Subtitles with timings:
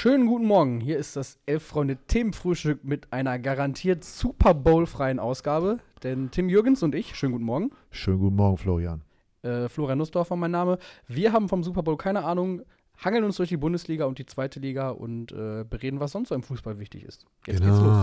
[0.00, 0.78] Schönen guten Morgen.
[0.78, 5.78] Hier ist das Elf-Freunde-Themenfrühstück mit einer garantiert Super Bowl-freien Ausgabe.
[6.04, 7.72] Denn Tim Jürgens und ich, schönen guten Morgen.
[7.90, 9.02] Schönen guten Morgen, Florian.
[9.42, 10.78] Äh, Florian Nussdorfer mein Name.
[11.08, 12.62] Wir haben vom Super Bowl keine Ahnung,
[12.98, 16.36] hangeln uns durch die Bundesliga und die zweite Liga und äh, bereden, was sonst so
[16.36, 17.26] im Fußball wichtig ist.
[17.48, 17.96] Jetzt geht's los.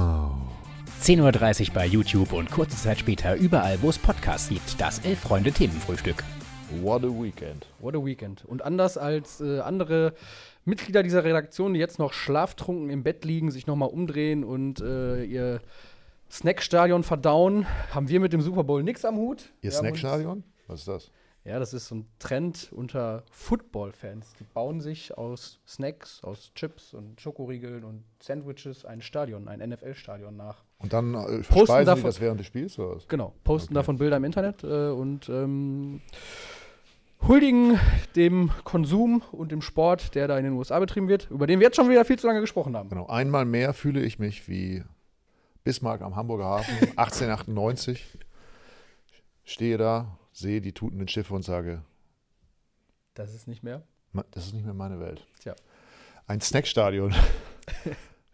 [1.01, 4.81] 10.30 Uhr bei YouTube und kurze Zeit später überall, wo es Podcasts gibt.
[4.81, 6.25] Das Elf-Freunde-Themenfrühstück.
[6.81, 7.67] What a weekend.
[7.79, 8.43] What a weekend.
[8.43, 10.13] Und anders als äh, andere
[10.65, 15.23] Mitglieder dieser Redaktion, die jetzt noch schlaftrunken im Bett liegen, sich nochmal umdrehen und äh,
[15.23, 15.61] ihr
[16.31, 19.53] Snackstadion verdauen, haben wir mit dem Super Bowl nichts am Hut.
[19.61, 20.43] Ihr Wir Snackstadion?
[20.67, 21.11] Was ist das?
[21.43, 24.33] Ja, das ist so ein Trend unter Football-Fans.
[24.39, 30.35] Die bauen sich aus Snacks, aus Chips und Schokoriegeln und Sandwiches ein Stadion, ein NFL-Stadion
[30.35, 30.63] nach.
[30.79, 33.07] Und dann äh, verspeisen die davon- das während des Spiels oder was?
[33.07, 33.73] Genau, posten Okay.
[33.75, 36.01] davon Bilder im Internet äh, und ähm,
[37.27, 37.79] huldigen
[38.15, 41.67] dem Konsum und dem Sport, der da in den USA betrieben wird, über den wir
[41.67, 42.89] jetzt schon wieder viel zu lange gesprochen haben.
[42.89, 43.07] Genau.
[43.07, 44.83] Einmal mehr fühle ich mich wie
[45.63, 48.19] Bismarck am Hamburger Hafen 1898.
[49.43, 51.81] Stehe da, sehe die tutenden Schiffe und sage,
[53.13, 53.83] Das ist nicht mehr.
[54.11, 55.25] "Ma- das ist nicht mehr meine Welt.
[55.39, 55.55] Tja.
[56.27, 57.13] Ein Snackstadion.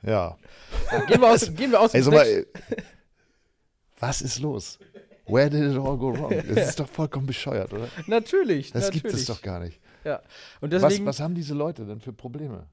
[0.02, 0.38] ja.
[0.92, 2.45] Ja, gehen, wir aus, gehen wir aus dem Ey, sag mal,
[4.00, 4.80] was ist los?
[5.32, 6.30] Where did it all go wrong?
[6.54, 7.88] Das ist doch vollkommen bescheuert, oder?
[8.08, 9.04] Natürlich, Das natürlich.
[9.04, 9.80] gibt es doch gar nicht.
[10.04, 10.22] Ja.
[10.62, 12.68] Und Was, deswegen, was haben diese Leute denn für Probleme?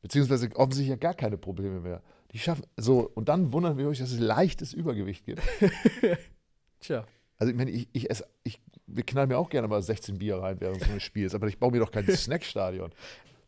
[0.00, 2.02] Beziehungsweise offensichtlich ja gar keine Probleme mehr.
[2.32, 5.42] Die schaffen so, und dann wundern wir euch, dass es leichtes Übergewicht gibt.
[6.80, 7.04] tja,
[7.38, 10.36] Also ich meine, ich, ich esse, ich, wir knallen mir auch gerne mal 16 Bier
[10.38, 12.90] rein während so eines Spiels, aber ich baue mir doch kein Snackstadion.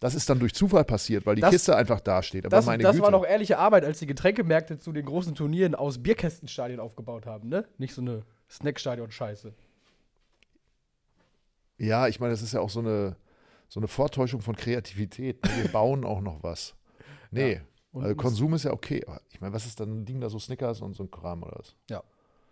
[0.00, 2.44] Das ist dann durch Zufall passiert, weil die Das- Kiste einfach dasteht.
[2.44, 3.04] Aber das, meine das Güte.
[3.04, 7.48] war noch ehrliche Arbeit, als die Getränkemärkte zu den großen Turnieren aus Bierkästenstadien aufgebaut haben,
[7.48, 7.64] ne?
[7.78, 9.52] Nicht so eine Snackstadion-Scheiße.
[11.78, 13.16] Ja, ich meine, das ist ja auch so eine,
[13.68, 15.42] so eine Vortäuschung von Kreativität.
[15.44, 15.50] ne?
[15.62, 16.74] Wir bauen auch noch was.
[17.30, 19.04] Nee, Und also Konsum ist ja okay.
[19.08, 21.58] Aber ich meine, was ist dann, liegen da so Snickers und so ein Kram oder
[21.58, 21.74] was?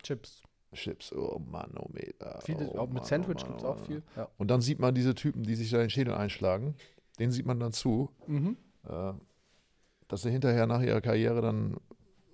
[0.03, 0.43] Chips.
[0.73, 2.41] Chips, oh Mann, oh Meter.
[2.45, 4.03] Viele, oh auch mit Mann, Sandwich oh gibt es oh auch viel.
[4.17, 4.29] Ja.
[4.39, 6.75] Und dann sieht man diese Typen, die sich da den Schädel einschlagen,
[7.21, 8.57] denen sieht man dann zu, Mhm.
[8.89, 9.13] äh,
[10.09, 11.77] dass sie hinterher nach ihrer Karriere dann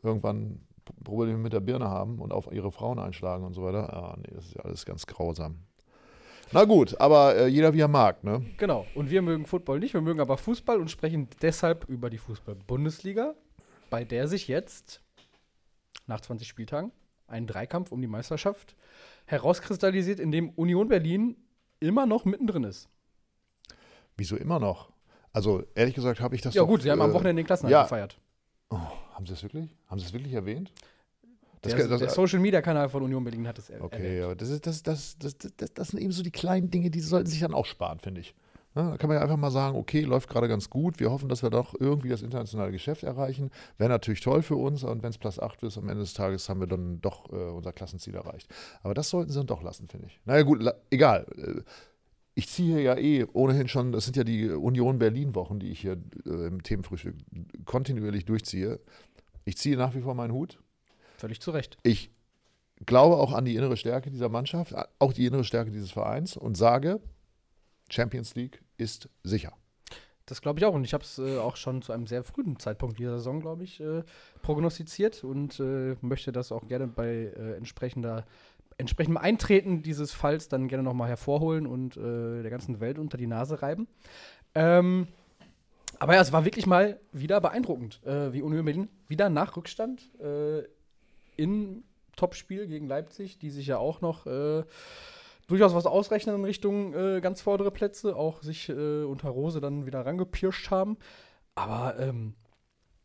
[0.02, 0.60] irgendwann
[1.04, 3.92] Probleme mit der Birne haben und auf ihre Frauen einschlagen und so weiter.
[3.92, 5.56] Ah, nee, das ist ja alles ganz grausam.
[6.52, 8.44] Na gut, aber äh, jeder wie er mag, ne?
[8.56, 8.86] Genau.
[8.94, 13.34] Und wir mögen Football nicht, wir mögen aber Fußball und sprechen deshalb über die Fußball-Bundesliga,
[13.90, 15.02] bei der sich jetzt
[16.06, 16.90] nach 20 Spieltagen
[17.26, 18.74] ein Dreikampf um die Meisterschaft
[19.26, 21.36] herauskristallisiert, in dem Union Berlin
[21.80, 22.88] immer noch mittendrin ist.
[24.16, 24.90] Wieso immer noch?
[25.32, 27.46] Also, ehrlich gesagt, habe ich das ja, doch, gut, sie haben am äh, Wochenende den
[27.46, 27.82] Klassenerhalt ja.
[27.82, 28.18] gefeiert.
[28.70, 28.76] Oh,
[29.14, 29.74] haben sie es wirklich?
[29.86, 30.72] Haben sie es wirklich erwähnt?
[31.62, 34.24] Das, Der, das, der Social Media Kanal von Union Berlin hat es er Okay, erwähnt.
[34.24, 37.00] aber das, ist, das, das, das, das, das sind eben so die kleinen Dinge, die
[37.00, 38.34] sollten sich dann auch sparen, finde ich.
[38.74, 41.00] Ja, da kann man ja einfach mal sagen, okay, läuft gerade ganz gut.
[41.00, 43.50] Wir hoffen, dass wir doch irgendwie das internationale Geschäft erreichen.
[43.76, 44.84] Wäre natürlich toll für uns.
[44.84, 47.36] Und wenn es Platz 8 ist, am Ende des Tages haben wir dann doch äh,
[47.36, 48.46] unser Klassenziel erreicht.
[48.82, 50.20] Aber das sollten sie dann doch lassen, finde ich.
[50.26, 51.26] Naja, gut, egal.
[52.38, 56.00] Ich ziehe ja eh ohnehin schon, das sind ja die Union Berlin-Wochen, die ich hier
[56.24, 57.16] äh, im Themenfrühstück
[57.64, 58.78] kontinuierlich durchziehe.
[59.44, 60.60] Ich ziehe nach wie vor meinen Hut.
[61.16, 61.78] Völlig zu Recht.
[61.82, 62.12] Ich
[62.86, 66.56] glaube auch an die innere Stärke dieser Mannschaft, auch die innere Stärke dieses Vereins und
[66.56, 67.00] sage,
[67.90, 69.52] Champions League ist sicher.
[70.26, 70.74] Das glaube ich auch.
[70.74, 73.64] Und ich habe es äh, auch schon zu einem sehr frühen Zeitpunkt dieser Saison, glaube
[73.64, 74.04] ich, äh,
[74.42, 78.26] prognostiziert und äh, möchte das auch gerne bei äh, entsprechender,
[78.78, 83.26] entsprechendem Eintreten dieses Falls dann gerne nochmal hervorholen und äh, der ganzen Welt unter die
[83.26, 83.88] Nase reiben.
[84.54, 85.08] Ähm,
[85.98, 90.02] aber ja, es war wirklich mal wieder beeindruckend, äh, wie Union Berlin wieder nach Rückstand
[90.20, 90.62] äh,
[91.36, 91.82] im
[92.16, 94.64] Topspiel gegen Leipzig, die sich ja auch noch äh,
[95.48, 99.86] durchaus was ausrechnen in Richtung äh, ganz vordere Plätze, auch sich äh, unter Rose dann
[99.86, 100.98] wieder rangepirscht haben.
[101.56, 102.34] Aber ähm,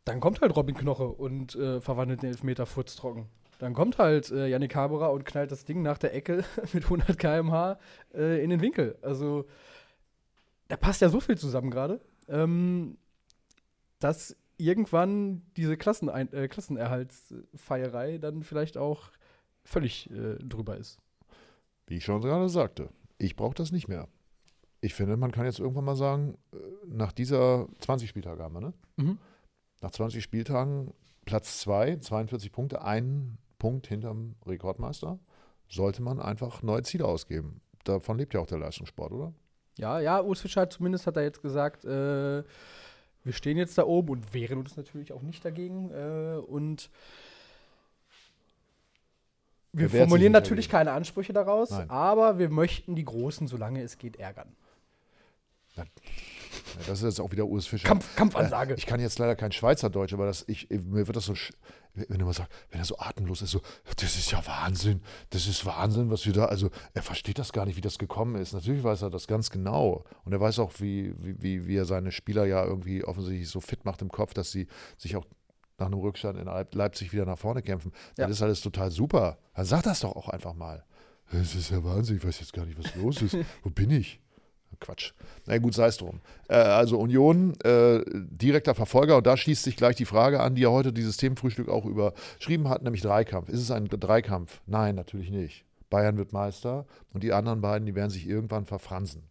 [0.04, 3.26] dann kommt halt Robin Knoche und äh, verwandelt den Elfmeter furztrocken.
[3.58, 7.18] Dann kommt halt äh, Yannick Haberer und knallt das Ding nach der Ecke mit 100
[7.18, 7.78] km/h
[8.14, 8.96] äh, in den Winkel.
[9.02, 9.46] Also
[10.68, 12.96] da passt ja so viel zusammen gerade, ähm,
[13.98, 19.10] dass irgendwann diese Klassenein äh, Klassenerhaltsfeierei dann vielleicht auch
[19.64, 20.98] völlig äh, drüber ist.
[21.86, 24.08] Wie ich schon gerade sagte, ich brauche das nicht mehr.
[24.80, 26.56] Ich finde, man kann jetzt irgendwann mal sagen, äh,
[26.86, 28.74] nach dieser 20 Spieltage haben wir, ne?
[28.96, 29.18] Mhm.
[29.80, 30.92] Nach 20 Spieltagen
[31.24, 35.18] Platz 2, 42 Punkte, ein Punkt hinterm Rekordmeister,
[35.68, 37.60] sollte man einfach neue Ziele ausgeben.
[37.84, 39.32] Davon lebt ja auch der Leistungssport, oder?
[39.76, 42.44] Ja, ja, Urs Fischer zumindest hat er jetzt gesagt, äh,
[43.24, 45.90] wir stehen jetzt da oben und wehren uns natürlich auch nicht dagegen.
[45.90, 46.90] Äh, und
[49.72, 50.86] wir sich formulieren natürlich dagegen.
[50.86, 51.90] keine Ansprüche daraus, Nein.
[51.90, 54.54] aber wir möchten die Großen, solange es geht, ärgern.
[56.86, 57.86] Das ist jetzt auch wieder Urs Fischer.
[57.86, 58.74] Kampf, Kampfansage.
[58.74, 61.34] Äh, ich kann jetzt leider kein Schweizerdeutsch, aber das, ich, mir wird das so,
[61.94, 63.60] wenn er mal sagt, wenn er so atemlos ist, so,
[63.96, 67.66] das ist ja Wahnsinn, das ist Wahnsinn, was wir da, also er versteht das gar
[67.66, 68.52] nicht, wie das gekommen ist.
[68.52, 72.12] Natürlich weiß er das ganz genau und er weiß auch, wie, wie, wie, er seine
[72.12, 74.66] Spieler ja irgendwie offensichtlich so fit macht im Kopf, dass sie
[74.96, 75.24] sich auch
[75.78, 77.92] nach einem Rückstand in Leip- Leipzig wieder nach vorne kämpfen.
[78.16, 78.26] Ja.
[78.26, 79.38] Das ist alles total super.
[79.54, 80.84] Dann sag das doch auch einfach mal.
[81.32, 83.36] Das ist ja Wahnsinn, ich weiß jetzt gar nicht, was los ist.
[83.62, 84.20] Wo bin ich?
[84.80, 85.12] Quatsch.
[85.46, 86.20] Na gut, sei es drum.
[86.48, 90.62] Äh, also Union, äh, direkter Verfolger und da schließt sich gleich die Frage an, die
[90.62, 93.48] ja heute dieses Themenfrühstück auch überschrieben hat, nämlich Dreikampf.
[93.48, 94.60] Ist es ein Dreikampf?
[94.66, 95.64] Nein, natürlich nicht.
[95.90, 99.22] Bayern wird Meister und die anderen beiden, die werden sich irgendwann verfransen.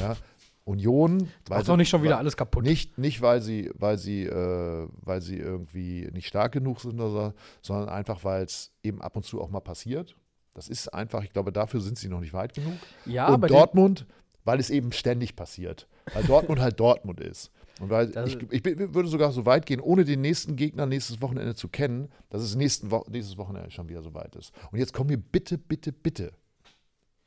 [0.00, 0.16] Ja?
[0.64, 2.64] Union, sie- doch nicht schon wieder weil- alles kaputt.
[2.64, 7.10] nicht, nicht weil sie, weil sie, äh, weil sie irgendwie nicht stark genug sind, oder
[7.10, 7.32] so,
[7.62, 10.16] sondern einfach, weil es eben ab und zu auch mal passiert.
[10.54, 12.74] Das ist einfach, ich glaube, dafür sind sie noch nicht weit genug.
[13.06, 14.04] Ja, und Dortmund,
[14.44, 15.86] weil es eben ständig passiert.
[16.12, 17.50] Weil Dortmund halt Dortmund ist.
[17.80, 21.22] Und weil Das- ich, ich würde sogar so weit gehen, ohne den nächsten Gegner nächstes
[21.22, 24.52] Wochenende zu kennen, dass es nächsten Wo nächstes Wochenende schon wieder so weit ist.
[24.70, 26.32] Und jetzt kommen wir bitte, bitte, bitte,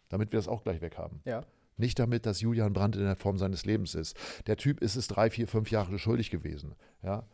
[0.09, 1.21] damit wir das auch gleich weg haben.
[1.25, 1.43] Ja.
[1.77, 4.15] Nicht damit, dass Julian Brandt in der Form seines Lebens ist.
[4.45, 6.75] Der Typ ist es drei, vier, fünf Jahre schuldig gewesen.
[7.01, 7.25] Ja?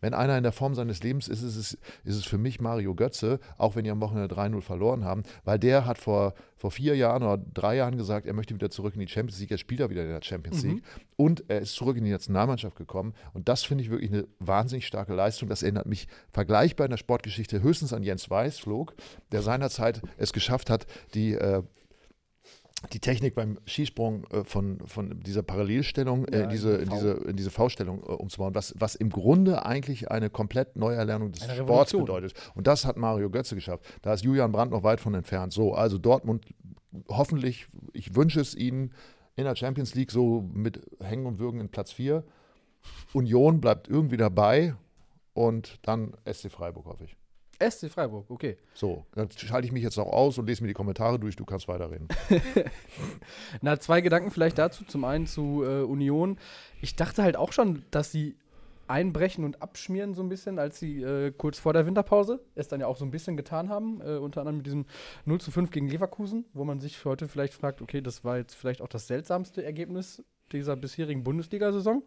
[0.00, 2.94] Wenn einer in der Form seines Lebens ist, ist es, ist es für mich Mario
[2.94, 6.96] Götze, auch wenn die am Wochenende 3-0 verloren haben, weil der hat vor, vor vier
[6.96, 9.80] Jahren oder drei Jahren gesagt, er möchte wieder zurück in die Champions League, er spielt
[9.80, 10.82] da wieder in der Champions League
[11.16, 14.86] und er ist zurück in die Nationalmannschaft gekommen und das finde ich wirklich eine wahnsinnig
[14.86, 15.48] starke Leistung.
[15.48, 18.94] Das erinnert mich vergleichbar in der Sportgeschichte höchstens an Jens Weißflog,
[19.32, 21.62] der seinerzeit es geschafft hat, die äh,
[22.92, 27.36] die Technik beim Skisprung äh, von, von dieser Parallelstellung äh, Ja, diese, in diese, in
[27.36, 32.34] diese V-Stellung äh, umzubauen, was, was im Grunde eigentlich eine komplett Neuerlernung des Sports bedeutet.
[32.54, 33.84] Und das hat Mario Götze geschafft.
[34.02, 35.52] Da ist Julian Brandt noch weit von entfernt.
[35.52, 36.46] So, also Dortmund,
[37.08, 38.92] hoffentlich, ich wünsche es ihnen
[39.36, 42.24] in der Champions League so mit Hängen und Würgen in Platz 4.
[43.12, 44.74] Union bleibt irgendwie dabei
[45.34, 47.16] und dann SC Freiburg, hoffe ich.
[47.60, 48.56] SC Freiburg, okay.
[48.74, 51.36] So, dann schalte ich mich jetzt auch aus und lese mir die Kommentare durch.
[51.36, 52.08] Du kannst weiterreden.
[53.60, 54.84] Na, zwei Gedanken vielleicht dazu.
[54.84, 56.38] Zum einen zu äh, Union.
[56.80, 58.36] Ich dachte halt auch schon, dass sie
[58.90, 62.80] einbrechen und abschmieren so ein bisschen, als sie äh, kurz vor der Winterpause es dann
[62.80, 64.00] ja auch so ein bisschen getan haben.
[64.00, 64.84] Äh, unter anderem mit diesem
[65.26, 68.54] 0 zu 5 gegen Leverkusen, wo man sich heute vielleicht fragt, okay, das war jetzt
[68.54, 72.02] vielleicht auch das seltsamste Ergebnis dieser bisherigen Bundesliga-Saison.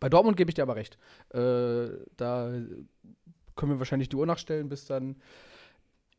[0.00, 0.98] Bei Dortmund gebe ich dir aber recht.
[1.34, 2.52] Äh, da
[3.58, 5.16] können wir wahrscheinlich die Uhr nachstellen, bis dann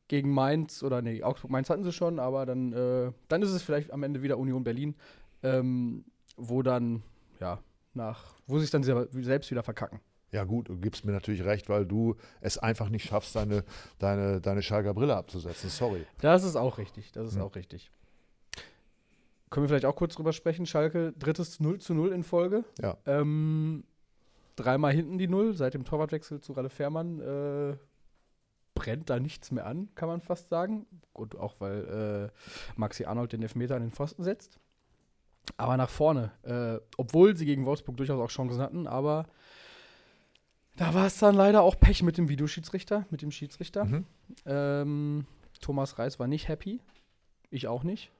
[0.08, 3.92] gegen Mainz oder nee, Augsburg-Mainz hatten sie schon, aber dann, äh, dann ist es vielleicht
[3.92, 4.96] am Ende wieder Union Berlin,
[5.42, 6.06] ähm,
[6.38, 7.02] wo dann,
[7.40, 7.60] ja,
[7.94, 10.00] nach, wo sich dann selbst wieder verkacken.
[10.32, 13.64] Ja, gut, du gibst mir natürlich recht, weil du es einfach nicht schaffst, deine,
[13.98, 15.70] deine, deine Schalker Brille abzusetzen.
[15.70, 16.06] Sorry.
[16.22, 17.42] Das ist auch richtig, das ist Hm.
[17.42, 17.90] auch richtig.
[19.50, 20.68] Können wir vielleicht auch kurz drüber sprechen?
[20.68, 22.64] Schalke, drittes 0 zu 0 in Folge.
[22.80, 22.98] Ja.
[23.08, 23.84] Ähm,
[24.60, 27.78] dreimal hinten die Null, seit dem Torwartwechsel zu Ralle Fährmann äh,
[28.76, 30.86] brennt da nichts mehr an, kann man fast sagen.
[31.14, 34.60] Gut, auch weil äh, Maxi Arnold den Elfmeter an den Pfosten setzt.
[35.58, 39.26] Aber nach vorne, äh, obwohl sie gegen Wolfsburg durchaus auch Chancen hatten, aber
[40.76, 43.86] da war es dann leider auch Pech mit dem Videoschiedsrichter, mit dem Schiedsrichter.
[43.86, 44.06] Mhm.
[44.46, 45.26] Ähm,
[45.60, 46.82] Thomas Reis war nicht happy.
[47.50, 48.12] Ich auch nicht.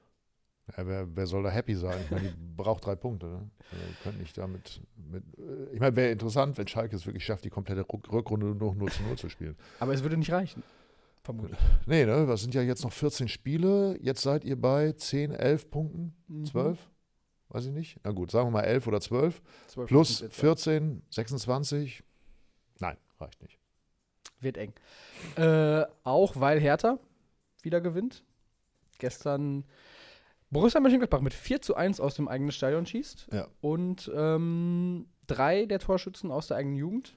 [0.76, 1.98] Ja, wer, wer soll da happy sein?
[2.04, 3.26] Ich meine, die braucht drei Punkte.
[3.26, 3.50] Ne?
[3.70, 4.80] Also, ihr könnt nicht damit.
[4.96, 8.54] Mit, äh, ich meine, wäre interessant, wenn Schalke es wirklich schafft, die komplette Rückrunde nur
[8.54, 9.56] noch 0 zu 0 zu spielen.
[9.80, 10.62] Aber es würde nicht reichen.
[11.22, 11.58] Vermutlich.
[11.86, 12.26] Nee, ne?
[12.26, 13.98] Das sind ja jetzt noch 14 Spiele.
[14.00, 16.44] Jetzt seid ihr bei 10, 11 Punkten, Mhm.
[16.46, 16.78] 12?
[17.50, 17.98] Weiß ich nicht.
[18.04, 19.42] Na gut, sagen wir mal 11 oder 12.
[19.66, 22.02] 12 Plus sind jetzt- 14, 26.
[22.78, 23.58] Nein, reicht nicht.
[24.38, 24.72] Wird eng.
[25.36, 26.98] Äh, auch weil Hertha
[27.62, 28.24] wieder gewinnt.
[28.98, 29.64] Gestern
[30.50, 33.28] Borussia Mönchengladbach mit 4 zu 1 aus dem eigenen Stadion schießt.
[33.32, 33.46] Ja.
[33.60, 37.16] Und ähm, drei der Torschützen aus der eigenen Jugend.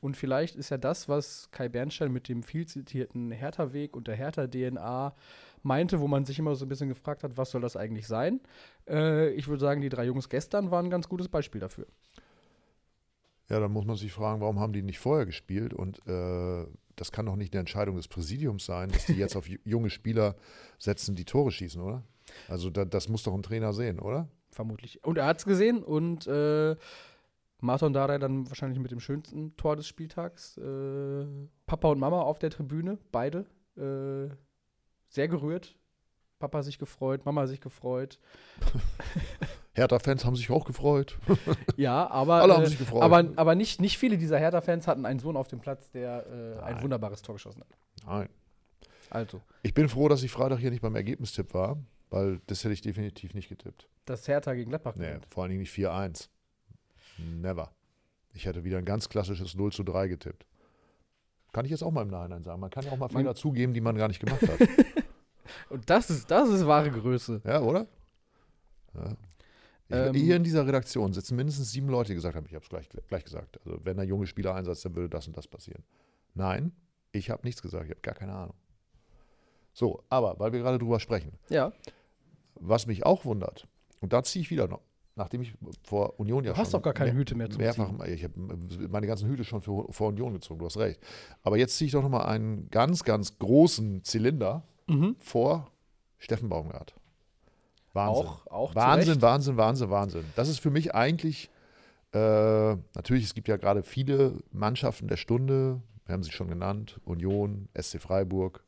[0.00, 4.16] Und vielleicht ist ja das, was Kai Bernstein mit dem viel zitierten Hertha-Weg und der
[4.16, 5.14] Hertha-DNA
[5.62, 8.40] meinte, wo man sich immer so ein bisschen gefragt hat, was soll das eigentlich sein?
[8.86, 11.86] Äh, ich würde sagen, die drei Jungs gestern waren ein ganz gutes Beispiel dafür.
[13.48, 15.72] Ja, dann muss man sich fragen, warum haben die nicht vorher gespielt?
[15.72, 19.46] Und äh, das kann doch nicht eine Entscheidung des Präsidiums sein, dass die jetzt auf
[19.46, 20.36] ju- junge Spieler
[20.78, 22.02] setzen, die Tore schießen, oder?
[22.48, 24.28] Also da, das muss doch ein Trainer sehen, oder?
[24.50, 25.04] Vermutlich.
[25.04, 26.76] Und er hat es gesehen und äh,
[27.60, 30.56] Martin Dardai dann wahrscheinlich mit dem schönsten Tor des Spieltags.
[30.58, 31.26] Äh,
[31.66, 33.46] Papa und Mama auf der Tribüne, beide.
[33.76, 34.34] Äh,
[35.08, 35.76] sehr gerührt.
[36.38, 38.18] Papa sich gefreut, Mama sich gefreut.
[39.74, 41.18] Hertha-Fans haben sich auch gefreut.
[41.76, 43.02] Ja, aber, Alle haben äh, sich gefreut.
[43.02, 46.24] aber, aber nicht, nicht viele dieser Hertha-Fans hatten einen Sohn auf dem Platz, der
[46.60, 47.68] äh, ein wunderbares Tor geschossen hat.
[48.06, 48.28] Nein.
[49.10, 51.76] Also, Ich bin froh, dass ich Freitag hier nicht beim Ergebnistipp war,
[52.10, 53.88] weil das hätte ich definitiv nicht getippt.
[54.06, 55.26] das Hertha gegen Gladbach Nee, gewinnt.
[55.30, 56.28] vor allen Dingen nicht 4-1.
[57.18, 57.70] Never.
[58.32, 60.46] Ich hätte wieder ein ganz klassisches 0 zu 3 getippt.
[61.52, 62.60] Kann ich jetzt auch mal im Nachhinein sagen.
[62.60, 64.58] Man kann ja auch mal Fehler zugeben, die man gar nicht gemacht hat.
[65.70, 67.40] Und das ist, das ist wahre Größe.
[67.44, 67.86] ja, oder?
[68.94, 69.12] Ja.
[69.94, 72.68] Ähm, hier in dieser Redaktion sitzen mindestens sieben Leute, die gesagt haben, ich habe es
[72.68, 73.58] gleich, gleich gesagt.
[73.64, 75.82] Also wenn der junge Spieler einsetzt, dann würde das und das passieren.
[76.34, 76.72] Nein,
[77.12, 78.54] ich habe nichts gesagt, ich habe gar keine Ahnung.
[79.72, 81.72] So, aber weil wir gerade drüber sprechen, Ja.
[82.54, 83.66] was mich auch wundert,
[84.00, 84.80] und da ziehe ich wieder noch,
[85.16, 87.58] nachdem ich vor Union ja Du hast schon doch gar keine mehr- Hüte mehr zum
[87.60, 88.12] mehrfach, Ziehen.
[88.14, 88.34] ich habe
[88.88, 91.00] meine ganzen Hüte schon für, vor Union gezogen, du hast recht.
[91.42, 95.16] Aber jetzt ziehe ich doch nochmal einen ganz, ganz großen Zylinder Mhm.
[95.18, 95.70] vor
[96.18, 96.94] Steffen Baumgart.
[97.94, 98.26] Wahnsinn.
[98.26, 99.22] Auch, auch Wahnsinn.
[99.22, 100.24] Wahnsinn, Wahnsinn, Wahnsinn.
[100.36, 101.50] Das ist für mich eigentlich,
[102.12, 102.18] äh,
[102.94, 107.68] natürlich, es gibt ja gerade viele Mannschaften der Stunde, wir haben sie schon genannt, Union,
[107.80, 108.64] SC Freiburg,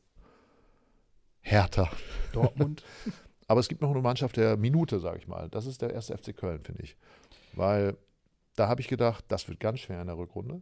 [1.41, 1.89] Hertha.
[2.33, 2.83] Dortmund.
[3.47, 5.47] Aber es gibt noch eine Mannschaft der Minute, sage ich mal.
[5.49, 6.97] Das ist der erste FC Köln, finde ich.
[7.53, 7.95] Weil
[8.55, 10.61] da habe ich gedacht, das wird ganz schwer in der Rückrunde.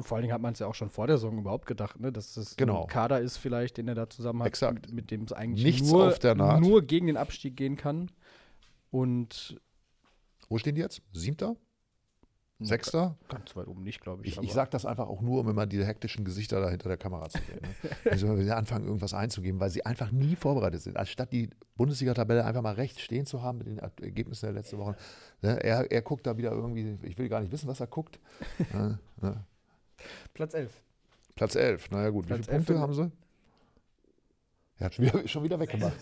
[0.00, 2.10] Vor allen Dingen hat man es ja auch schon vor der Saison überhaupt gedacht, ne?
[2.10, 2.82] dass es Genau.
[2.82, 4.92] ein Kader ist vielleicht, den er da zusammen hat, Exakt.
[4.92, 6.60] mit dem es eigentlich Nichts nur, auf der Naht.
[6.60, 8.10] nur gegen den Abstieg gehen kann.
[8.90, 9.60] Und
[10.48, 11.00] Wo stehen die jetzt?
[11.12, 11.56] Siebter?
[12.60, 13.16] Sechster?
[13.28, 14.36] Ganz weit oben nicht, glaube ich.
[14.38, 16.96] Ich, ich sage das einfach auch nur, um immer diese hektischen Gesichter da hinter der
[16.96, 17.60] Kamera zu sehen.
[17.60, 17.90] Ne?
[18.10, 20.96] Also wenn wir anfangen, irgendwas einzugeben, weil sie einfach nie vorbereitet sind.
[20.96, 24.94] Anstatt die Bundesliga-Tabelle einfach mal rechts stehen zu haben mit den Ergebnissen der letzten Wochen.
[25.42, 25.62] Ne?
[25.62, 28.20] Er, er guckt da wieder irgendwie, ich will gar nicht wissen, was er guckt.
[29.20, 29.44] ne?
[30.32, 30.72] Platz 11.
[31.34, 32.26] Platz 11, naja gut.
[32.26, 33.12] Platz Wie viele 11 Punkte haben sie?
[34.78, 35.96] Er hat schon wieder, schon wieder weggemacht.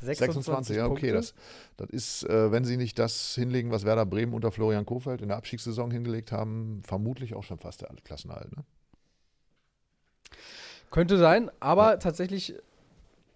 [0.00, 1.12] 26, ja, okay.
[1.12, 1.12] Punkte.
[1.12, 1.34] Das,
[1.76, 5.28] das ist, äh, wenn sie nicht das hinlegen, was Werder Bremen unter Florian Kofeld in
[5.28, 8.54] der Abstiegssaison hingelegt haben, vermutlich auch schon fast der Klassenerhalt.
[8.56, 8.64] Ne?
[10.90, 12.54] Könnte sein, aber tatsächlich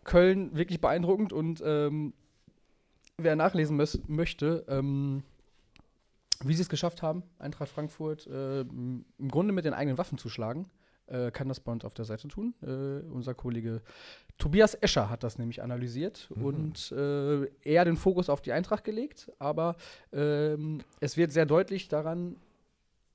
[0.04, 2.12] Köln wirklich beeindruckend und ähm,
[3.18, 3.76] wer nachlesen
[4.08, 5.22] möchte, ähm,
[6.44, 10.28] wie sie es geschafft haben, Eintracht Frankfurt äh, im Grunde mit den eigenen Waffen zu
[10.28, 10.70] schlagen,
[11.06, 12.54] äh, kann das bei uns auf der Seite tun.
[12.62, 13.82] Äh, unser Kollege
[14.38, 16.44] Tobias Escher hat das nämlich analysiert Mhm.
[16.44, 19.76] und äh, eher den Fokus auf die Eintracht gelegt, aber
[20.12, 22.36] ähm, es wird sehr deutlich daran,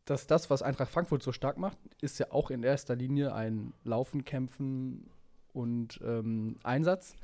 [0.06, 3.74] dass das, was Eintracht Frankfurt so stark macht, ist ja auch in erster Linie ein
[3.84, 5.10] Laufen, Kämpfen
[5.52, 7.16] und ähm, Einsatz.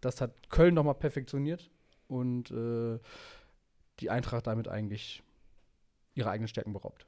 [0.00, 1.70] Das hat Köln nochmal perfektioniert
[2.08, 2.98] und äh,
[4.00, 5.22] die Eintracht damit eigentlich
[6.14, 7.06] ihre eigenen Stärken beraubt.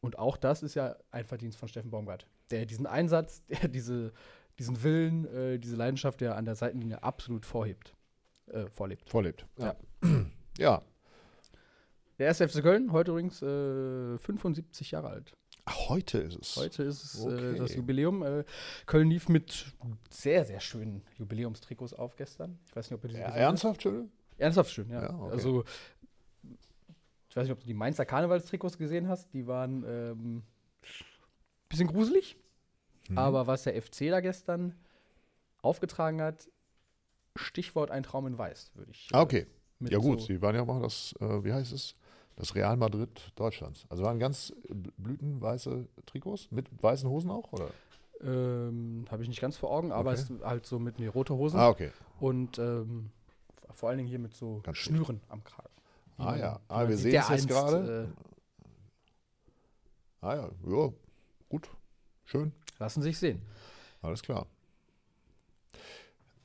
[0.00, 4.12] Und auch das ist ja ein Verdienst von Steffen Baumgart, der diesen Einsatz, der diese,
[4.58, 7.94] diesen Willen, äh, diese Leidenschaft, der an der Seitenlinie absolut vorhebt,
[8.48, 9.08] äh, vorlebt.
[9.10, 9.46] Vorlebt.
[9.58, 9.76] Ja.
[10.58, 10.82] ja.
[12.18, 15.32] Der erste FC Köln, heute übrigens äh, 75 Jahre alt.
[15.64, 16.56] Ach, heute ist es.
[16.56, 17.58] Heute ist es äh, Okay.
[17.58, 18.22] das Jubiläum.
[18.22, 18.44] Äh,
[18.86, 19.66] Köln lief mit
[20.10, 22.58] sehr, sehr schönen Jubiläumstrikots auf gestern.
[22.66, 24.12] Ich weiß nicht, ob ihr diese Ja, ernsthaft, schön?
[24.38, 25.02] Ernsthaft schön, ja.
[25.02, 25.32] Ja, okay.
[25.32, 25.64] Also,
[27.32, 29.32] ich weiß nicht, ob du die Mainzer Karnevalstrikots gesehen hast.
[29.32, 30.42] Die waren ähm,
[31.70, 32.36] bisschen gruselig.
[33.08, 33.16] Mhm.
[33.16, 34.74] Aber was der FC da gestern
[35.62, 36.50] aufgetragen hat,
[37.34, 39.08] Stichwort ein Traum in Weiß, würde ich.
[39.10, 39.46] äh, Ah, okay.
[39.80, 41.96] Ja, gut, so- sie waren ja mal das, äh, wie heißt es?
[42.36, 43.86] Das Real Madrid Deutschlands.
[43.88, 44.52] Also waren ganz
[44.98, 47.70] blütenweiße Trikots mit weißen Hosen auch, oder?
[48.20, 50.20] Ähm, Habe ich nicht ganz vor Augen, aber Okay.
[50.20, 51.58] es ist halt so mit nee, rote Hosen.
[51.58, 51.92] Ah, okay.
[52.20, 53.10] Und ähm,
[53.70, 54.76] vor allen Dingen hier mit so Ganz gut.
[54.76, 55.70] Schnüren am Kragen.
[56.18, 56.60] Ah ja.
[56.68, 58.08] Ah, wir sehen es jetzt gerade.
[58.16, 58.22] Äh,
[60.24, 60.92] Ah ja, ja,
[61.48, 61.68] gut.
[62.24, 62.52] Schön.
[62.78, 63.42] lassen sich sehen.
[64.02, 64.46] Alles klar.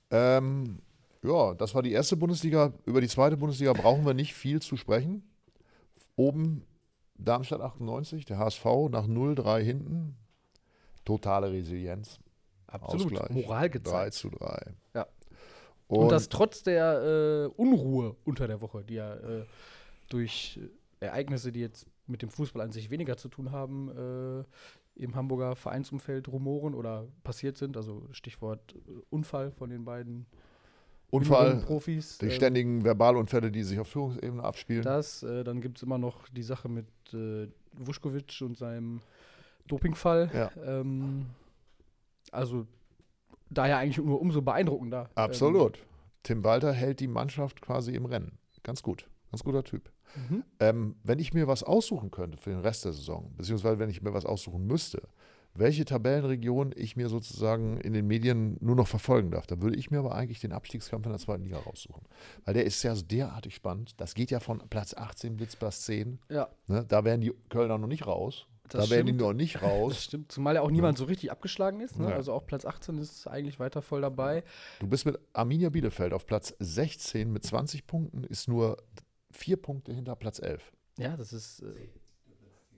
[0.10, 0.80] Ähm,
[1.24, 2.74] ja, das war die erste Bundesliga.
[2.86, 5.30] Über die zweite Bundesliga brauchen wir nicht viel zu sprechen.
[6.16, 6.66] Oben
[7.20, 10.18] Darmstadt 98, der HSV nach 0-3 hinten.
[11.06, 12.20] Totale Resilienz.
[12.66, 13.06] Absolut.
[13.14, 13.30] Ausgleich.
[13.30, 14.14] Moral 3 gezeigt.
[14.16, 14.74] zu 3.
[14.96, 15.08] Ja.
[15.88, 19.46] Und, Und, das trotz der äh, Unruhe unter der Woche, die ja äh,
[20.10, 20.60] durch
[21.00, 24.44] Ereignisse, die jetzt mit dem Fußball an sich weniger zu tun haben, äh,
[25.01, 27.77] im Hamburger Vereinsumfeld rumoren oder passiert sind.
[27.77, 30.25] Also Stichwort äh, Unfall von den beiden
[31.10, 32.17] Unfall, Profis.
[32.17, 34.84] die ähm, ständigen Verbalunfälle, die sich auf Führungsebene abspielen.
[34.84, 39.00] Das, äh, dann gibt es immer noch die Sache mit äh, Vuskovic und seinem
[39.67, 40.29] Dopingfall.
[40.34, 40.51] Ja.
[40.65, 41.27] Ähm,
[42.32, 42.67] also
[43.50, 45.10] daher eigentlich nur umso beeindruckender.
[45.16, 45.80] Ähm, Absolut.
[46.24, 48.38] Tim Walter hält die Mannschaft quasi im Rennen.
[48.63, 49.08] Ganz gut.
[49.32, 49.92] Ganz guter Typ.
[50.30, 50.44] Mhm.
[50.60, 54.01] Ähm, wenn ich mir was aussuchen könnte für den Rest der Saison, beziehungsweise wenn ich
[54.01, 55.01] mir was aussuchen müsste,
[55.54, 59.89] welche Tabellenregion ich mir sozusagen in den Medien nur noch verfolgen darf, dann würde ich
[59.89, 62.04] mir aber eigentlich den Abstiegskampf in der zweiten Liga raussuchen.
[62.46, 64.00] Weil der ist ja so derartig spannend.
[64.00, 66.20] Das geht ja von Platz 18 bis Platz 10.
[66.30, 66.86] Ja, Ne?
[66.88, 68.46] Da wären die Kölner noch nicht raus.
[68.70, 70.04] Das da wären die noch nicht das raus.
[70.04, 70.32] stimmt.
[70.32, 71.98] Zumal ja auch niemand so richtig abgeschlagen ist.
[72.00, 72.10] Ne?
[72.10, 72.16] Ja.
[72.16, 74.44] Also auch Platz 18 ist eigentlich weiter voll dabei.
[74.80, 78.78] Du bist mit Arminia Bielefeld auf Platz 16 mit 20 Punkten, ist nur
[79.32, 80.72] vier Punkte hinter Platz 11.
[80.98, 81.66] Ja, das ist äh,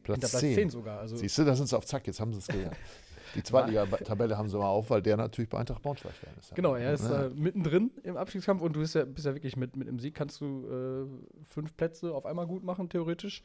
[0.04, 0.56] Platz, hinter Platz 10.
[0.56, 1.00] 10 sogar.
[1.00, 2.76] Also, Siehst du, da sind sie auf Zack, jetzt haben sie es gelernt.
[3.36, 6.56] Die Zweitliga-Tabelle haben sie mal auf, weil der natürlich bei Eintracht Braunschweig-Fan ist.
[6.56, 7.28] Genau, er ist Ja.
[7.28, 10.16] äh, mittendrin im Abstiegskampf und du bist ja, bist ja wirklich mit, mit dem Sieg
[10.16, 13.44] kannst du äh, fünf Plätze auf einmal gut machen, theoretisch.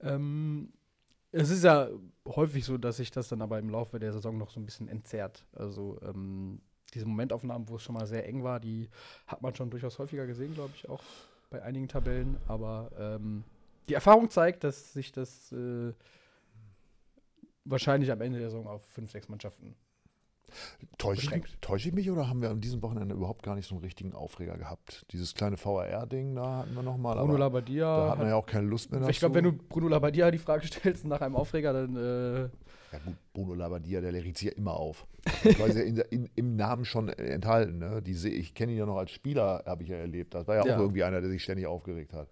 [0.00, 0.72] Ähm,
[1.32, 1.88] es ist ja
[2.26, 4.88] häufig so, dass sich das dann aber im Laufe der Saison noch so ein bisschen
[4.88, 5.44] entzerrt.
[5.52, 6.60] Also ähm,
[6.94, 8.88] diese Momentaufnahmen, wo es schon mal sehr eng war, die
[9.26, 11.02] hat man schon durchaus häufiger gesehen, glaube ich, auch
[11.50, 12.36] bei einigen Tabellen.
[12.48, 13.44] Aber ähm,
[13.88, 15.92] die Erfahrung zeigt, dass sich das äh,
[17.64, 19.76] wahrscheinlich am Ende der Saison auf fünf, sechs Mannschaften
[20.98, 23.84] Täusche täusche ich mich oder haben wir an diesem Wochenende überhaupt gar nicht so einen
[23.84, 25.06] richtigen Aufreger gehabt?
[25.12, 27.16] Dieses kleine VAR-Ding, da hatten wir nochmal.
[27.16, 27.84] Bruno Labbadia.
[27.96, 29.10] Da hat hatten wir ja auch keine Lust mehr dazu.
[29.10, 32.40] Ich glaube, wenn du Bruno Labbadia die Frage stellst nach einem Aufreger, dann äh,
[32.92, 35.06] Ja gut, Bruno Labbadia, der regt sich ja immer auf.
[35.44, 37.78] Ich weiß ja in, in, im Namen schon enthalten.
[37.78, 38.02] Ne?
[38.02, 40.34] Die, ich kenne ihn ja noch als Spieler, habe ich ja erlebt.
[40.34, 40.78] Das war ja auch Ja.
[40.78, 42.28] irgendwie einer, der sich ständig aufgeregt hat.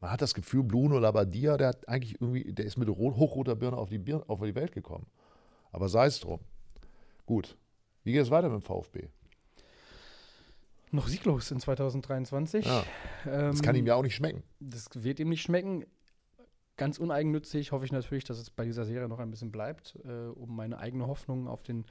[0.00, 3.56] Man hat das Gefühl, Bruno Labbadia, der hat eigentlich irgendwie, der ist mit ro- hochroter
[3.56, 5.06] Birne auf die, Birne, auf die Welt gekommen.
[5.72, 6.38] Aber sei es drum.
[7.28, 7.58] Gut.
[8.04, 9.08] Wie geht es weiter mit dem VfB?
[10.90, 12.64] noch sieglos in 2023.
[12.64, 12.82] Ja,
[13.26, 14.42] Ähm, das kann ihm ja auch nicht schmecken.
[14.58, 15.84] Das wird ihm nicht schmecken.
[16.78, 20.28] Ganz uneigennützig hoffe ich natürlich, dass es bei dieser Serie noch ein bisschen bleibt, äh,
[20.30, 21.84] um meine eigene Hoffnung auf den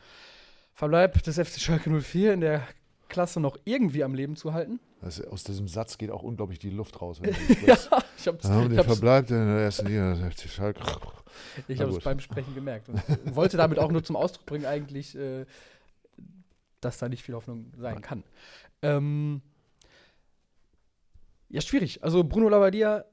[0.74, 2.68] Verbleib des FC Schalke 04 in der
[3.08, 4.80] Klasse noch irgendwie am Leben zu halten.
[5.02, 7.22] Das, aus diesem Satz geht auch unglaublich die Luft raus.
[7.22, 7.92] Wenn du sprichst.
[8.18, 10.82] ich habe es Ja, ich hab's, verbleibt in der ersten Liga, Schalke.
[11.68, 12.04] Ich hab's gut.
[12.04, 15.46] beim Sprechen gemerkt und wollte damit auch nur zum Ausdruck bringen, eigentlich, äh,
[16.82, 18.24] dass da nicht viel Hoffnung sein kann.
[18.82, 19.42] Ähm,
[21.50, 22.04] ja, schwierig.
[22.04, 23.06] Also Bruno Labbadia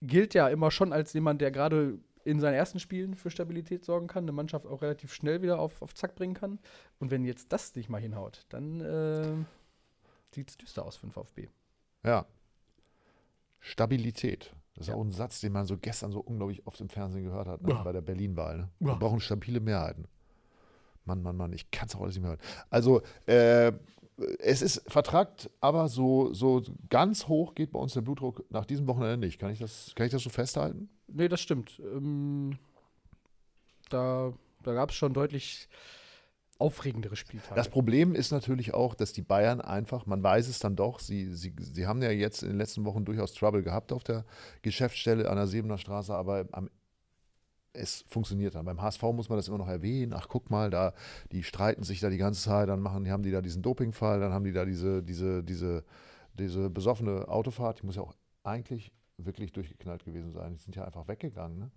[0.00, 4.06] gilt ja immer schon als jemand, der gerade in seinen ersten Spielen für Stabilität sorgen
[4.06, 6.58] kann, eine Mannschaft auch relativ schnell wieder auf, auf Zack bringen kann.
[6.98, 9.34] Und wenn jetzt das nicht mal hinhaut, dann äh,
[10.34, 11.48] sieht es düster aus für den VfB.
[12.02, 12.26] Ja.
[13.60, 14.54] Stabilität.
[14.74, 14.94] Das ist Ja.
[14.96, 17.70] auch ein Satz, den man so gestern so unglaublich oft im Fernsehen gehört hat, ne?
[17.70, 17.82] Ja.
[17.82, 18.56] bei der Berlin-Wahl.
[18.58, 18.68] Ne?
[18.80, 18.86] Ja.
[18.88, 20.06] Wir brauchen stabile Mehrheiten.
[21.04, 22.40] Mann, Mann, Mann, ich kann es auch alles nicht mehr hören.
[22.70, 23.72] Also, äh,
[24.38, 28.86] es ist vertragt, aber so, so ganz hoch geht bei uns der Blutdruck nach diesem
[28.86, 29.38] Wochenende nicht.
[29.40, 30.88] Kann ich das, kann ich das so festhalten?
[31.08, 31.80] Nee, das stimmt.
[31.80, 32.58] Ähm,
[33.90, 35.68] da da gab es schon deutlich
[36.58, 37.54] aufregendere Spieltage.
[37.54, 41.32] Das Problem ist natürlich auch, dass die Bayern einfach, man weiß es dann doch, sie,
[41.34, 44.24] sie, sie haben ja jetzt in den letzten Wochen durchaus Trouble gehabt auf der
[44.62, 46.70] Geschäftsstelle an der Siebener Straße, aber am,
[47.72, 48.64] es funktioniert dann.
[48.64, 50.12] Beim HSV muss man das immer noch erwähnen.
[50.14, 50.94] Ach, guck mal, da,
[51.32, 54.32] die streiten sich da die ganze Zeit, dann machen, haben die da diesen Dopingfall, dann
[54.32, 55.84] haben die da diese, diese, diese,
[56.34, 58.14] diese besoffene Autofahrt, die muss ja auch
[58.44, 60.54] eigentlich wirklich durchgeknallt gewesen sein.
[60.54, 61.70] Die sind ja einfach weggegangen, ne?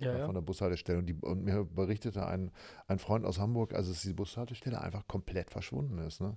[0.00, 0.98] Ja, ja, von der Bushaltestelle.
[0.98, 2.50] Und, die, und mir berichtete ein,
[2.86, 6.20] ein Freund aus Hamburg, also dass die Bushaltestelle einfach komplett verschwunden ist.
[6.20, 6.36] Ne?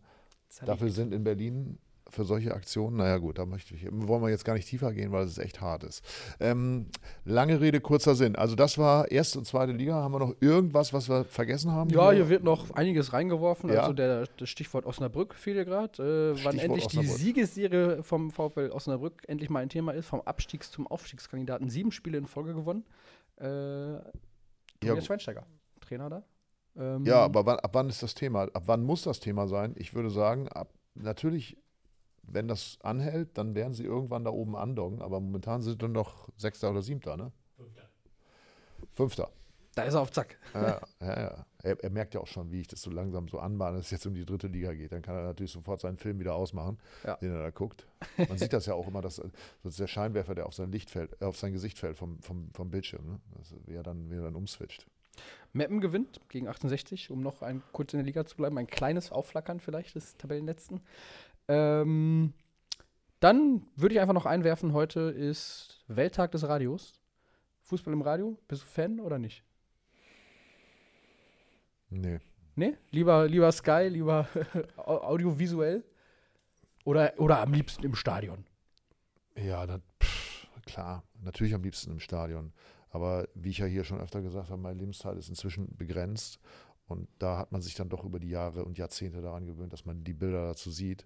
[0.66, 1.78] Dafür die- sind in Berlin
[2.10, 5.14] für solche Aktionen, naja gut, da möchte ich, wollen wir jetzt gar nicht tiefer gehen,
[5.14, 6.04] weil es echt hart ist.
[6.42, 6.88] Ähm,
[7.24, 8.36] lange Rede, kurzer Sinn.
[8.36, 9.94] Also das war erste und zweite Liga.
[9.94, 11.90] Haben wir noch irgendwas, was wir vergessen haben?
[11.92, 13.72] Ja, hier wird noch einiges reingeworfen.
[13.72, 13.82] Ja.
[13.82, 16.36] Also der, das Stichwort Osnabrück fiel ja gerade.
[16.38, 17.18] Äh, wann endlich die Osnabrück.
[17.20, 21.70] Siegesserie vom VfL Osnabrück endlich mal ein Thema ist, vom Abstiegs- zum Aufstiegskandidaten.
[21.70, 22.84] Sieben Spiele in Folge gewonnen.
[23.42, 24.02] Äh,
[24.80, 25.46] Tobias Schweinsteiger,
[25.80, 26.24] Trainer da.
[26.76, 28.44] Ähm, Ja, aber wann, ab wann ist das Thema?
[28.54, 29.74] Ab wann muss das Thema sein?
[29.78, 31.58] Ich würde sagen, ab, natürlich,
[32.24, 36.30] wenn das anhält, dann werden sie irgendwann da oben andocken, aber momentan sind dann noch
[36.38, 37.32] Sechster oder Siebter, ne?
[38.94, 39.30] Fünfter.
[39.76, 40.38] Da ist er auf Zack.
[40.54, 41.46] Ja, ja, ja.
[41.64, 43.92] Er, er merkt ja auch schon, wie ich das so langsam so anbahne, dass es
[43.92, 44.92] jetzt um die dritte Liga geht.
[44.92, 47.16] Dann kann er natürlich sofort seinen Film wieder ausmachen, Ja.
[47.18, 47.86] den er da guckt.
[48.30, 49.26] Man sieht das ja auch immer, dass das
[49.64, 52.50] ist der Scheinwerfer, der auf sein Licht fällt, äh, auf sein Gesicht fällt vom, vom,
[52.54, 53.20] vom Bildschirm, ne?
[53.38, 54.86] Das, wie, er dann, wie er dann umswitcht.
[55.54, 58.58] Meppen gewinnt gegen 68, um noch ein, kurz in der Liga zu bleiben.
[58.58, 60.80] Ein kleines Aufflackern vielleicht des Tabellenletzten.
[61.48, 62.34] Ähm,
[63.20, 66.94] dann würde ich einfach noch einwerfen, heute ist Welttag des Radios.
[67.64, 69.44] Fußball im Radio, bist du Fan oder nicht?
[71.92, 72.20] Nee.
[72.56, 72.76] Nee?
[72.90, 74.28] Lieber, lieber Sky, lieber
[74.78, 75.84] au- audiovisuell?
[76.84, 78.46] Oder, oder am liebsten im Stadion?
[79.36, 82.52] Ja, na, pff, klar, natürlich am liebsten im Stadion.
[82.90, 86.40] Aber wie ich ja hier schon öfter gesagt habe, meine Lebenszeit ist inzwischen begrenzt.
[86.88, 89.86] Und da hat man sich dann doch über die Jahre und Jahrzehnte daran gewöhnt, dass
[89.86, 91.06] man die Bilder dazu sieht.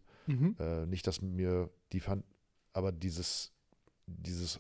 [0.60, 2.26] Äh, nicht, dass mir die fand,
[2.74, 3.52] aber dieses,
[4.08, 4.60] dieses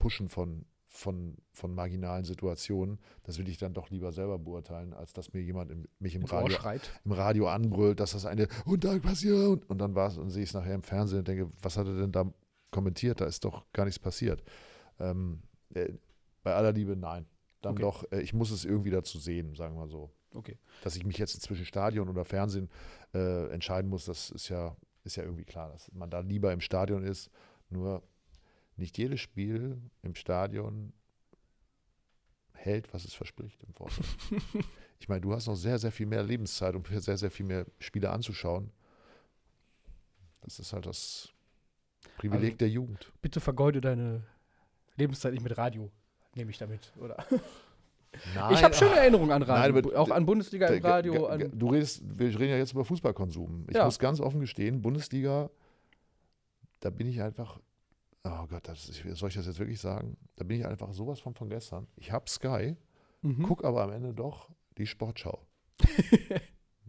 [0.00, 5.12] Pushen von, von, von marginalen Situationen, das will ich dann doch lieber selber beurteilen, als
[5.12, 6.56] dass mir jemand im, mich im Radio,
[7.04, 10.30] im Radio anbrüllt, dass das eine und da passiert und, und dann war es und
[10.30, 12.32] sehe ich es nachher im Fernsehen und denke, was hat er denn da
[12.70, 13.20] kommentiert?
[13.20, 14.42] Da ist doch gar nichts passiert.
[14.98, 15.42] Ähm,
[15.74, 15.92] äh,
[16.42, 17.26] bei aller Liebe, nein.
[17.60, 17.82] Dann Okay.
[17.82, 20.10] doch, äh, ich muss es irgendwie dazu sehen, sagen wir so.
[20.34, 20.58] Okay.
[20.82, 22.70] Dass ich mich jetzt zwischen Stadion oder Fernsehen
[23.14, 26.60] äh, entscheiden muss, das ist ja, ist ja irgendwie klar, dass man da lieber im
[26.60, 27.30] Stadion ist.
[27.70, 28.02] Nur
[28.78, 30.92] nicht jedes Spiel im Stadion
[32.54, 34.06] hält, was es verspricht im Vorfeld.
[35.00, 37.66] ich meine, du hast noch sehr, sehr viel mehr Lebenszeit, um sehr, sehr viel mehr
[37.78, 38.70] Spiele anzuschauen.
[40.42, 41.28] Das ist halt das
[42.16, 43.12] Privileg Also- der Jugend.
[43.22, 44.22] Bitte vergeude deine
[44.96, 45.90] Lebenszeit nicht mit Radio,
[46.34, 47.16] nehme ich damit, oder?
[48.34, 51.26] Nein, ich habe schöne Erinnerungen an Nein, Radio, aber auch an Bundesliga im Radio.
[51.26, 53.66] An, Du redest, wir reden ja jetzt über Fußballkonsum.
[53.68, 53.84] Ich Ja.
[53.84, 55.50] muss ganz offen gestehen, Bundesliga,
[56.80, 57.60] da bin ich einfach,
[58.28, 60.16] oh Gott, das ist, soll ich das jetzt wirklich sagen?
[60.36, 61.86] Da bin ich einfach sowas von von gestern.
[61.96, 62.76] Ich habe Sky,
[63.22, 63.42] Mhm.
[63.42, 65.44] guck aber am Ende doch die Sportschau.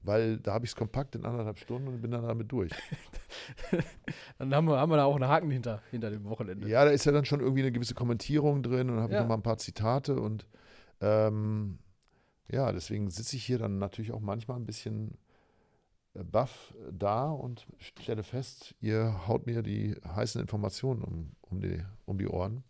[0.04, 2.72] Weil da habe ich es kompakt in anderthalb Stunden und bin dann damit durch.
[4.38, 6.68] Dann haben wir, haben wir da auch einen Haken hinter, hinter dem Wochenende.
[6.70, 9.20] Ja, da ist ja dann schon irgendwie eine gewisse Kommentierung drin und habe Ja.
[9.20, 10.48] ich noch mal ein paar Zitate und
[11.02, 11.80] ähm,
[12.50, 15.18] ja, deswegen sitze ich hier dann natürlich auch manchmal ein bisschen
[16.24, 22.18] baff da und stelle fest, ihr haut mir die heißen Informationen um, um, die, um
[22.18, 22.64] die Ohren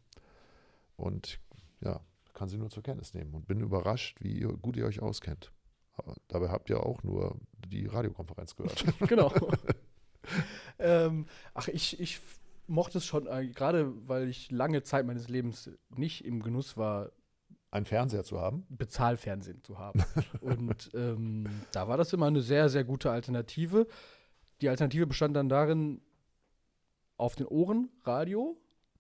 [0.98, 1.40] und
[1.82, 2.02] ja,
[2.34, 5.52] kann sie nur zur Kenntnis nehmen und bin überrascht, wie ihr, gut ihr euch auskennt.
[5.94, 8.86] Aber dabei habt ihr auch nur die Radiokonferenz gehört.
[9.08, 9.34] Genau.
[10.80, 12.22] ähm, ach, ich, ich
[12.68, 17.12] mochte es schon, äh, gerade weil ich lange Zeit meines Lebens nicht im Genuss war,
[17.72, 18.66] Einen Fernseher zu haben.
[18.70, 20.04] Bezahlfernsehen zu haben.
[20.42, 23.88] Und ähm, da war das immer eine sehr, sehr gute Alternative.
[24.62, 26.02] Die Alternative bestand dann darin,
[27.20, 28.58] auf den Ohren Radio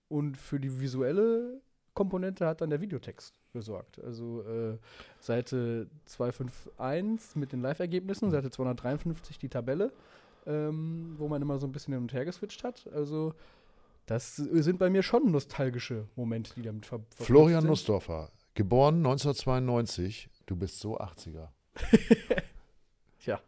[0.09, 1.61] und für die visuelle
[1.93, 3.99] Komponente hat dann der Videotext gesorgt.
[4.03, 4.77] Also äh,
[5.19, 9.91] Seite 251 mit den Live-Ergebnissen, Seite 253 die Tabelle,
[10.45, 12.87] ähm, wo man immer so ein bisschen hin und her geswitcht hat.
[12.93, 13.33] Also
[14.05, 17.69] das sind bei mir schon nostalgische Momente, die damit ver verknüpft Florian sind.
[17.69, 20.29] Nussdorfer, geboren 1992.
[20.45, 21.49] Du bist so 80er.
[23.19, 23.41] Tja.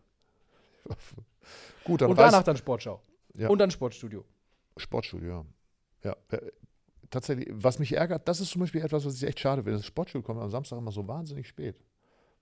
[1.83, 3.01] Gut, dann Und danach dann Sportschau.
[3.35, 3.49] Ja.
[3.49, 4.25] Und dann Sportstudio.
[4.77, 5.45] Sportstudio,
[6.03, 6.15] ja.
[6.31, 6.37] ja.
[6.37, 6.51] äh,
[7.09, 9.79] Tatsächlich, was mich ärgert, das ist zum Beispiel etwas, was ich echt schade finde.
[9.79, 11.83] Das Sportstudio kommt am Samstag immer so wahnsinnig spät.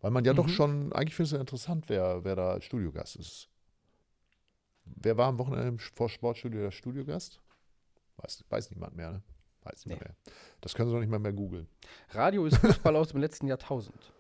[0.02, 0.52] Weil man ja doch Mhm.
[0.52, 3.50] schon, eigentlich finde es ja interessant, wer, wer da Studiogast ist.
[4.86, 7.42] Wer war am Wochenende im vor Sportstudio der Studiogast?
[8.18, 9.24] Weiß, weiß niemand mehr, ne?
[9.72, 10.16] Weiß niemand mehr.
[10.62, 11.68] Das können sie doch nicht mal mehr googeln.
[12.12, 14.14] Radio ist Fußball aus dem letzten Jahrtausend.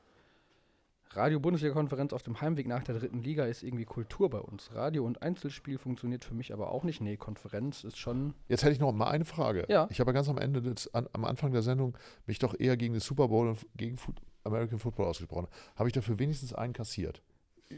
[1.11, 4.69] Radio-Bundesliga-Konferenz auf dem Heimweg nach der dritten Liga ist irgendwie Kultur bei uns.
[4.75, 7.01] Radio- und Einzelspiel funktioniert für mich aber auch nicht.
[7.01, 8.35] Nee, Konferenz ist schon.
[8.47, 9.65] Jetzt hätte ich noch mal eine Frage.
[9.69, 9.87] Ja.
[9.89, 12.93] Ich habe ganz am Ende, des, an, am Anfang der Sendung, mich doch eher gegen
[12.93, 15.47] den Super Bowl und gegen Foot, American Football ausgesprochen.
[15.75, 17.23] Habe ich dafür wenigstens einen kassiert?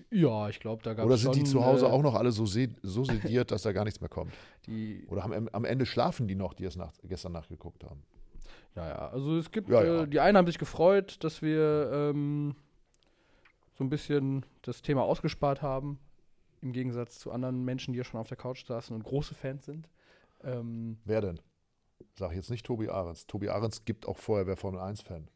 [0.10, 1.08] Ja, ich glaube, da gab es.
[1.08, 3.73] Oder sind die zu Hause äh, auch noch alle so, se so sediert, dass da
[3.73, 4.34] gar nichts mehr kommt?
[5.08, 8.04] Oder haben, am Ende schlafen die noch, die es nach, gestern nachgeguckt haben?
[8.75, 9.10] ja, ja.
[9.10, 9.69] Also es gibt.
[9.69, 10.04] Ja, ja.
[10.04, 12.56] Äh, die einen haben sich gefreut, dass wir ähm,
[13.73, 15.99] so ein bisschen das Thema ausgespart haben.
[16.62, 19.65] Im Gegensatz zu anderen Menschen, die ja schon auf der Couch saßen und große Fans
[19.65, 19.89] sind.
[20.43, 21.39] Ähm, Wer denn?
[22.15, 23.25] Sag ich jetzt nicht Tobi Ahrens.
[23.25, 25.27] Tobi Ahrens gibt auch vorher, wer Formel 1-Fan.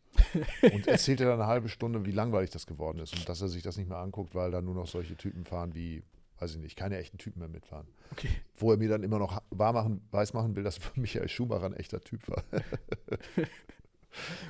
[0.74, 3.48] Und erzählt er dann eine halbe Stunde, wie langweilig das geworden ist und dass er
[3.48, 6.04] sich das nicht mehr anguckt, weil da nur noch solche Typen fahren, wie,
[6.40, 7.88] weiß ich nicht, keine echten Typen mehr mitfahren.
[8.12, 8.30] okay.
[8.56, 12.28] Wo er mir dann immer noch wahrmachen, weismachen will, dass Michael Schumacher ein echter Typ
[12.28, 12.44] war.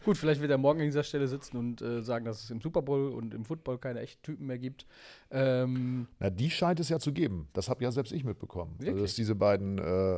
[0.04, 2.62] Gut, vielleicht wird er morgen an dieser Stelle sitzen und äh, sagen, dass es im
[2.62, 4.86] Super Bowl und im Football keine echten Typen mehr gibt.
[5.32, 7.47] Ähm, Na, die scheint es ja zu geben.
[7.54, 8.78] Das habe ja selbst ich mitbekommen.
[8.80, 10.17] Also, dass diese beiden äh,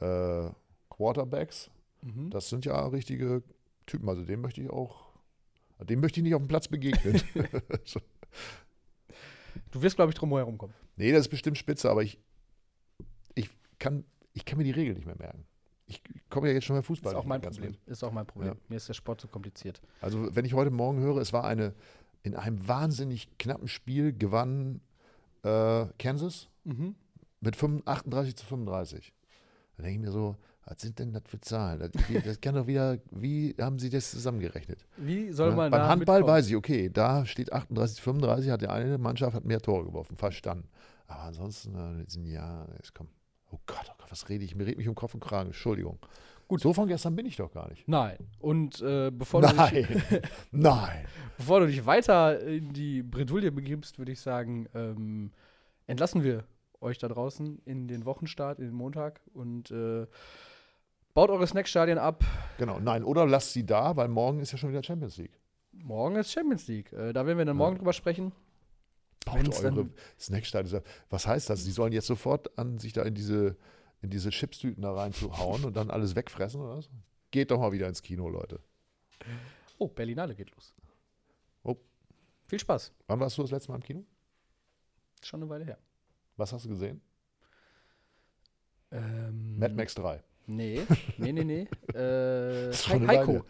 [0.00, 0.50] äh,
[0.90, 1.70] Quarterbacks,
[2.02, 2.30] mhm.
[2.30, 3.42] das sind ja richtige
[3.86, 4.08] Typen.
[4.08, 5.08] Also dem möchte ich auch,
[5.80, 7.20] dem möchte ich nicht auf dem Platz begegnen.
[9.70, 10.74] Du wirst, glaube ich, drum herum kommen.
[10.96, 12.18] Nee, das ist bestimmt spitze, aber ich,
[13.34, 15.46] ich, kann, ich kann mir die Regeln nicht mehr merken.
[15.86, 17.12] Ich komme ja jetzt schon beim Fußball.
[17.12, 17.70] Ist auch mein Problem.
[17.70, 17.80] mit.
[17.86, 18.52] Ist auch mein Problem.
[18.54, 18.56] Ja.
[18.68, 19.80] Mir ist der Sport zu kompliziert.
[20.00, 21.74] Also wenn ich heute Morgen höre, es war eine,
[22.22, 24.80] in einem wahnsinnig knappen Spiel gewann
[25.42, 26.96] äh, Kansas Mhm.
[27.40, 29.12] mit 35, 38 zu 35.
[29.76, 30.36] Da denke ich mir so,
[30.68, 31.78] was sind denn das für Zahlen?
[31.78, 34.84] Das, wie- das kann doch wieder, wie haben sie das zusammengerechnet?
[34.96, 36.36] Wie soll Ja, man Beim da Handball mitkommen?
[36.36, 40.16] weiß ich, okay, da steht 38, 35, hat die eine Mannschaft hat mehr Tore geworfen,
[40.16, 40.68] verstanden.
[41.06, 43.06] Aber ansonsten, äh, in diesen Jahren, jetzt komm,
[43.52, 44.56] oh Gott, oh Gott, was rede ich?
[44.56, 45.98] Mir redet mich um Kopf und Kragen, Entschuldigung.
[46.48, 46.60] Gut.
[46.60, 47.86] So von gestern bin ich doch gar nicht.
[47.88, 48.18] Nein.
[48.40, 50.02] Und äh, bevor, du dich, Nein,
[50.52, 51.04] nein.
[51.36, 55.32] bevor du dich weiter in die Bredouille begibst, würde ich sagen, ähm,
[55.88, 56.44] entlassen wir
[56.80, 60.06] euch da draußen in den Wochenstart, in den Montag und äh,
[61.16, 62.22] baut eure Snackstadien ab.
[62.58, 65.40] Genau, nein, oder lasst sie da, weil morgen ist ja schon wieder Champions League.
[65.72, 66.92] Morgen ist Champions League.
[66.92, 67.64] Äh, da werden wir dann Ja.
[67.64, 68.32] morgen drüber sprechen.
[69.24, 69.88] Baut eure
[70.20, 70.82] Snackstadien.
[71.10, 71.64] Was heißt das?
[71.64, 73.56] Sie sollen jetzt sofort an sich da in diese,
[74.02, 76.90] in diese Chipstüten da reinzuhauen und dann alles wegfressen oder was?
[77.30, 78.60] Geht doch mal wieder ins Kino, Leute.
[79.78, 80.74] Oh, Berlinale geht los.
[81.62, 81.76] Oh.
[82.46, 82.92] Viel Spaß.
[83.06, 84.04] Wann warst du das letzte Mal im Kino?
[85.22, 85.78] Schon eine Weile her.
[86.36, 87.00] Was hast du gesehen?
[88.92, 90.22] Ähm, Mad Max 3.
[90.46, 90.82] Nee,
[91.18, 91.68] nee, nee, nee.
[91.94, 93.32] Äh, eine Heiko.
[93.34, 93.44] Weile.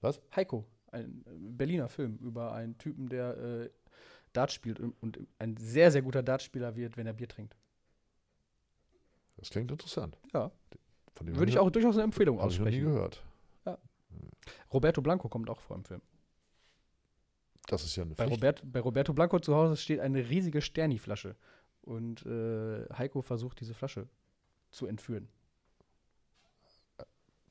[0.00, 0.20] Was?
[0.34, 0.66] Heiko.
[0.90, 3.70] Ein äh, Berliner Film über einen Typen, der äh,
[4.32, 7.56] Dart spielt und, und ein sehr, sehr guter Dartspieler wird, wenn er Bier trinkt.
[9.36, 10.18] Das klingt interessant.
[10.34, 10.50] Ja.
[11.14, 12.92] Von dem Würde ich auch durchaus eine Empfehlung Habe ich noch nie aussprechen.
[12.92, 13.22] gehört.
[14.72, 16.02] Roberto Blanco kommt auch vor im Film.
[17.68, 18.26] Das ist ja eine Bei.
[18.26, 21.36] Robert, bei Roberto Blanco zu Hause steht eine riesige Sterni-Flasche.
[21.82, 24.08] Und äh, Heiko versucht, diese Flasche
[24.70, 25.28] zu entführen.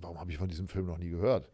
[0.02, 1.50] Warum habe ich von diesem Film noch nie gehört?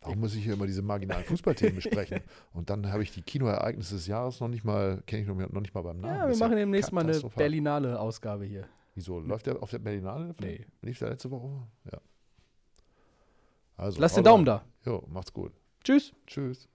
[0.00, 2.20] Warum muss ich hier immer diese marginalen Fußballthemen besprechen?
[2.52, 5.74] Und dann habe ich die Kinoereignisse des Jahres noch nicht mal, kenne ich noch, nicht
[5.74, 6.16] mal beim Namen.
[6.16, 7.18] Ja, wir machen demnächst mal eine.
[7.34, 8.68] Berlinale Ausgabe hier.
[8.94, 9.18] Wieso?
[9.20, 10.34] Läuft der auf der Berlinale?
[10.40, 10.66] Nee.
[10.82, 11.50] Lief der letzte Woche?
[11.90, 11.98] Ja.
[13.76, 14.64] Also, Lass den Daumen da.
[14.84, 15.52] Jo, macht's gut.
[15.84, 16.12] Tschüss.
[16.26, 16.68] Tschüss.